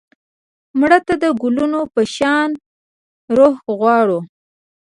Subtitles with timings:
[0.79, 2.49] مړه ته د ګلونو په شان
[3.37, 4.19] روح غواړو